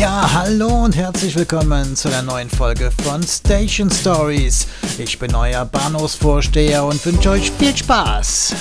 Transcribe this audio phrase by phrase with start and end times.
[0.00, 4.66] Ja, hallo und herzlich willkommen zu einer neuen Folge von Station Stories.
[4.96, 8.54] Ich bin euer Bahnhofsvorsteher und wünsche euch viel Spaß.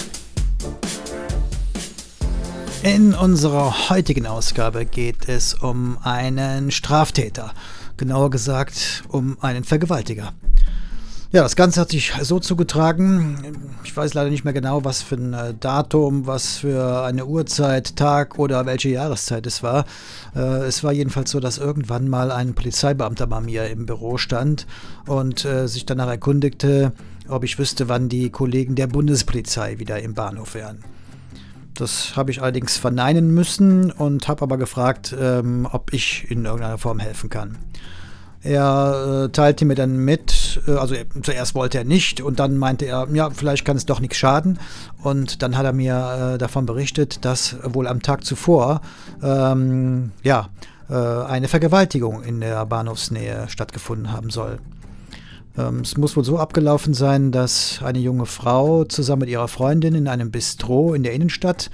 [2.83, 7.53] In unserer heutigen Ausgabe geht es um einen Straftäter,
[7.95, 10.33] genauer gesagt um einen Vergewaltiger.
[11.31, 13.37] Ja, das Ganze hat sich so zugetragen.
[13.83, 17.95] Ich weiß leider nicht mehr genau, was für ein äh, Datum, was für eine Uhrzeit,
[17.95, 19.85] Tag oder welche Jahreszeit es war.
[20.35, 24.65] Äh, es war jedenfalls so, dass irgendwann mal ein Polizeibeamter bei mir im Büro stand
[25.05, 26.93] und äh, sich danach erkundigte,
[27.27, 30.79] ob ich wüsste, wann die Kollegen der Bundespolizei wieder im Bahnhof wären.
[31.75, 36.79] Das habe ich allerdings verneinen müssen und habe aber gefragt, ähm, ob ich in irgendeiner
[36.79, 37.59] Form helfen kann.
[38.41, 40.31] Er teilte mir dann mit,
[40.67, 43.85] äh, also er, zuerst wollte er nicht und dann meinte er, ja, vielleicht kann es
[43.85, 44.59] doch nichts schaden.
[45.01, 48.81] Und dann hat er mir äh, davon berichtet, dass wohl am Tag zuvor
[49.21, 50.49] ähm, ja,
[50.89, 54.59] äh, eine Vergewaltigung in der Bahnhofsnähe stattgefunden haben soll.
[55.57, 59.95] Ähm, es muss wohl so abgelaufen sein, dass eine junge Frau zusammen mit ihrer Freundin
[59.95, 61.69] in einem Bistro in der Innenstadt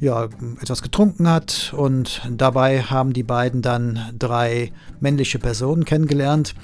[0.00, 0.28] ja,
[0.62, 6.54] etwas getrunken hat und dabei haben die beiden dann drei männliche Personen kennengelernt.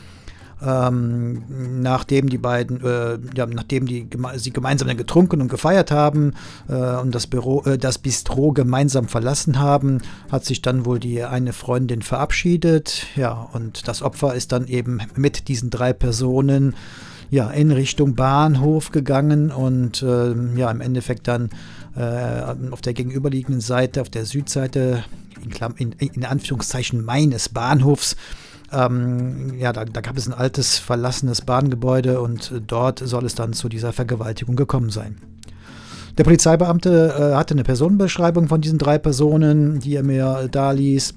[0.65, 1.43] Ähm,
[1.83, 6.33] nachdem die beiden, äh, ja, nachdem die sie gemeinsam dann getrunken und gefeiert haben
[6.69, 10.01] äh, und das Büro, äh, das Bistro gemeinsam verlassen haben,
[10.33, 13.07] hat sich dann wohl die eine Freundin verabschiedet.
[13.17, 16.75] Ja, und das Opfer ist dann eben mit diesen drei Personen
[17.31, 21.51] ja in Richtung Bahnhof gegangen und äh, ja im Endeffekt dann
[21.97, 25.05] äh, auf der gegenüberliegenden Seite, auf der Südseite,
[25.77, 28.17] in, in, in Anführungszeichen meines Bahnhofs,
[28.73, 33.53] ähm, ja, da, da, gab es ein altes, verlassenes Bahngebäude und dort soll es dann
[33.53, 35.17] zu dieser Vergewaltigung gekommen sein.
[36.19, 41.15] Der Polizeibeamte äh, hatte eine Personenbeschreibung von diesen drei Personen, die er mir da ließ.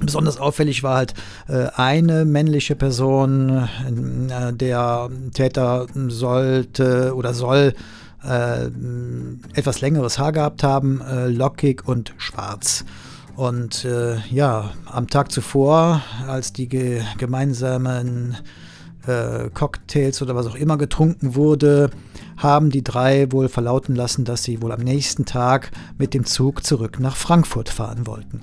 [0.00, 1.14] Besonders auffällig war halt
[1.48, 7.74] äh, eine männliche Person, äh, der Täter sollte oder soll
[8.24, 8.66] äh,
[9.54, 12.84] etwas längeres Haar gehabt haben, äh, lockig und schwarz.
[13.36, 18.36] Und äh, ja, am Tag zuvor, als die ge gemeinsamen
[19.06, 21.90] äh, Cocktails oder was auch immer getrunken wurde,
[22.36, 26.64] haben die drei wohl verlauten lassen, dass sie wohl am nächsten Tag mit dem Zug
[26.64, 28.42] zurück nach Frankfurt fahren wollten.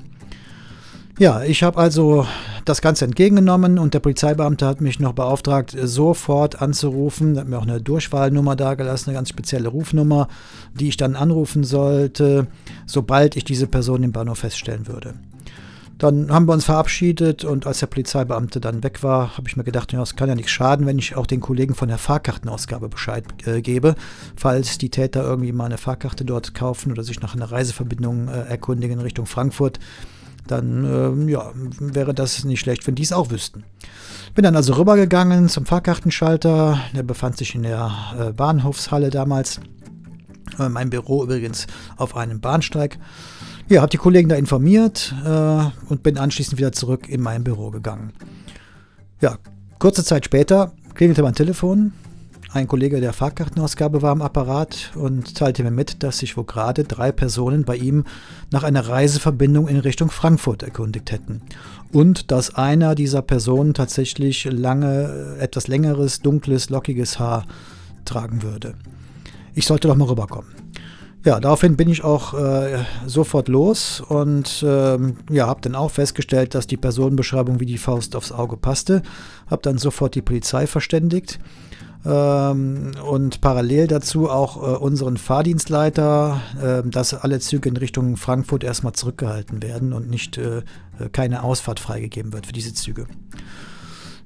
[1.20, 2.26] Ja, ich habe also
[2.64, 7.36] das Ganze entgegengenommen und der Polizeibeamte hat mich noch beauftragt, sofort anzurufen.
[7.36, 10.30] Er hat mir auch eine Durchwahlnummer dargelassen, eine ganz spezielle Rufnummer,
[10.74, 12.48] die ich dann anrufen sollte,
[12.86, 15.16] sobald ich diese Person im Bahnhof feststellen würde.
[15.98, 19.66] Dann haben wir uns verabschiedet und als der Polizeibeamte dann weg war, habe ich mir
[19.66, 22.88] gedacht, ja, es kann ja nichts schaden, wenn ich auch den Kollegen von der Fahrkartenausgabe
[22.88, 23.96] Bescheid äh, gebe,
[24.38, 28.44] falls die Täter irgendwie mal eine Fahrkarte dort kaufen oder sich nach einer Reiseverbindung äh,
[28.44, 29.80] erkundigen Richtung Frankfurt
[30.52, 33.64] dann äh, ja, wäre das nicht schlecht, wenn die es auch wüssten.
[34.36, 39.60] Bin dann also rübergegangen zum Fahrkartenschalter, der befand sich in der äh, Bahnhofshalle damals.
[40.58, 41.68] Äh, mein Büro übrigens
[41.98, 42.98] auf einem Bahnsteig.
[43.68, 47.70] Ja, habe die Kollegen da informiert äh, und bin anschließend wieder zurück in mein Büro
[47.70, 48.14] gegangen.
[49.22, 49.38] Ja,
[49.78, 51.94] kurze Zeit später klingelte mein Telefon.
[52.52, 56.84] Ein Kollege der Fahrkartenausgabe war am Apparat und teilte mir mit, dass sich wohl gerade
[56.84, 58.06] drei Personen bei ihm
[58.50, 61.44] nach einer Reiseverbindung in Richtung Frankfurt erkundigt hätten.
[61.94, 67.46] Und dass einer dieser Personen tatsächlich lange, etwas längeres, dunkles, lockiges Haar
[68.04, 68.74] tragen würde.
[69.54, 70.50] Ich sollte doch mal rüberkommen.
[71.24, 76.56] Ja, daraufhin bin ich auch äh, sofort los und ähm, ja, habe dann auch festgestellt,
[76.56, 79.04] dass die Personenbeschreibung wie die Faust aufs Auge passte.
[79.52, 81.40] Habe dann sofort die Polizei verständigt
[82.06, 88.64] ähm, und parallel dazu auch äh, unseren Fahrdienstleiter, äh, dass alle Züge in Richtung Frankfurt
[88.64, 90.62] erstmal zurückgehalten werden und nicht äh,
[91.12, 93.06] keine Ausfahrt freigegeben wird für diese Züge.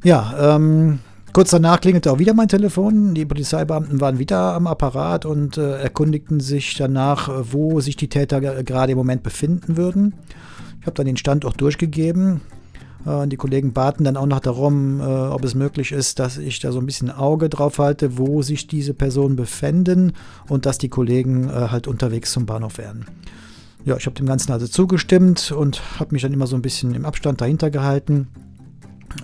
[0.03, 0.99] Ja, ähm,
[1.33, 3.15] kurz danach klingelte auch wieder mein Telefon.
[3.15, 8.39] Die Polizeibeamten waren wieder am Apparat und äh, erkundigten sich danach, wo sich die Täter
[8.63, 10.13] gerade im Moment befinden würden.
[10.79, 12.41] Ich habe dann den Standort durchgegeben
[13.05, 16.59] äh, die Kollegen baten dann auch noch darum, äh, ob es möglich ist, dass ich
[16.59, 20.13] da so ein bisschen Auge drauf halte, wo sich diese Personen befinden
[20.47, 23.05] und dass die Kollegen äh, halt unterwegs zum Bahnhof wären.
[23.85, 26.95] Ja, ich habe dem Ganzen also zugestimmt und habe mich dann immer so ein bisschen
[26.95, 28.27] im Abstand dahinter gehalten.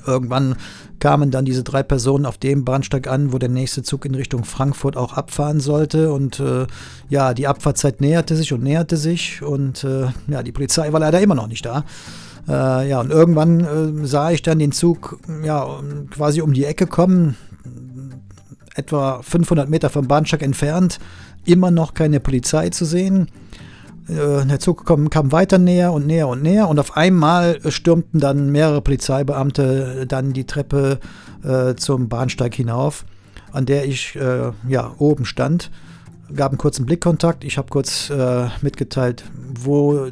[0.06, 0.56] Irgendwann
[1.00, 4.44] kamen dann diese drei Personen auf dem Bahnsteig an, wo der nächste Zug in Richtung
[4.44, 6.12] Frankfurt auch abfahren sollte.
[6.12, 6.68] Und äh,
[7.10, 9.42] ja, die Abfahrtzeit näherte sich und näherte sich.
[9.42, 11.86] Und äh, ja, die Polizei war leider immer noch nicht da.
[12.50, 15.68] Äh, ja, und irgendwann äh, sah ich dann den Zug ja,
[16.10, 17.36] quasi um die Ecke kommen,
[18.76, 21.00] etwa 500 Meter vom Bahnsteig entfernt,
[21.46, 23.28] immer noch keine Polizei zu sehen.
[24.08, 28.52] Äh, der Zug kam, weiter näher und näher und näher und auf einmal stürmten dann
[28.52, 31.00] mehrere Polizeibeamte dann die Treppe
[31.44, 33.06] äh, zum Bahnsteig hinauf,
[33.52, 35.70] an der ich äh, ja oben stand
[36.36, 37.44] gab einen kurzen Blickkontakt.
[37.44, 39.24] Ich habe kurz äh, mitgeteilt,
[39.64, 40.08] wo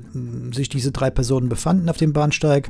[0.52, 2.70] sich diese drei Personen befanden auf dem Bahnsteig.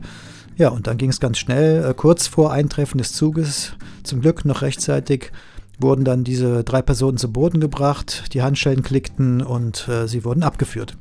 [0.57, 1.85] Ja, und dann ging es ganz schnell.
[1.85, 5.31] Äh, kurz vor Eintreffen des Zuges, zum Glück noch rechtzeitig,
[5.79, 8.33] wurden dann diese drei Personen zu Boden gebracht.
[8.33, 10.97] Die Handschellen klickten und äh, sie wurden abgeführt.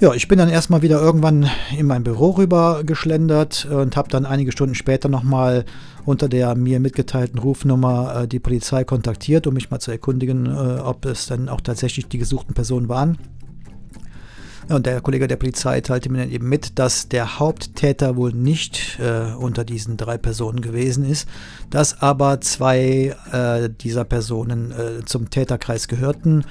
[0.00, 1.48] Ja, ich bin dann erstmal wieder irgendwann
[1.78, 5.64] in mein Büro rüber geschlendert und habe dann einige Stunden später nochmal
[6.04, 10.80] unter der mir mitgeteilten Rufnummer äh, die Polizei kontaktiert, um mich mal zu erkundigen, äh,
[10.80, 13.18] ob es dann auch tatsächlich die gesuchten Personen waren.
[14.68, 18.98] Und der Kollege der Polizei teilte mir dann eben mit, dass der Haupttäter wohl nicht
[18.98, 21.28] äh, unter diesen drei Personen gewesen ist,
[21.70, 26.44] dass aber zwei äh, dieser Personen äh, zum Täterkreis gehörten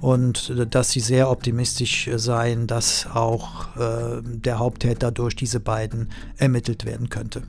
[0.00, 6.08] und äh, dass sie sehr optimistisch seien, dass auch äh, der Haupttäter durch diese beiden
[6.38, 7.42] ermittelt werden könnte.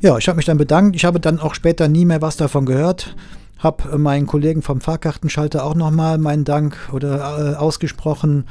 [0.00, 0.96] Ja, ich habe mich dann bedankt.
[0.96, 3.16] Ich habe dann auch später nie mehr was davon gehört.
[3.58, 8.44] Habe meinen Kollegen vom Fahrkartenschalter auch nochmal meinen Dank oder äh, ausgesprochen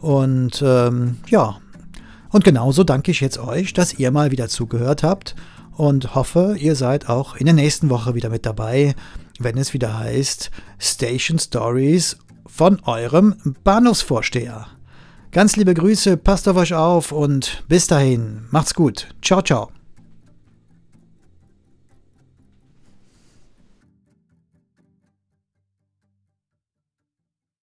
[0.00, 1.58] und ähm, ja,
[2.30, 5.34] und genauso danke ich jetzt euch, dass ihr mal wieder zugehört habt
[5.76, 8.94] und hoffe, ihr seid auch in der nächsten Woche wieder mit dabei,
[9.38, 14.66] wenn es wieder heißt Station Stories von eurem Bahnhofsvorsteher.
[15.30, 19.08] Ganz liebe Grüße, passt auf euch auf und bis dahin, macht's gut.
[19.22, 19.77] Ciao, ciao.